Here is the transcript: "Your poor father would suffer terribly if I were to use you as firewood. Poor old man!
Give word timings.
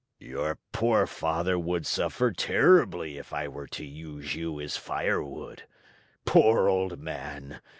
"Your 0.17 0.57
poor 0.71 1.05
father 1.05 1.59
would 1.59 1.85
suffer 1.85 2.31
terribly 2.31 3.19
if 3.19 3.31
I 3.31 3.47
were 3.47 3.67
to 3.67 3.85
use 3.85 4.33
you 4.33 4.59
as 4.59 4.75
firewood. 4.75 5.65
Poor 6.25 6.67
old 6.67 6.97
man! 6.97 7.61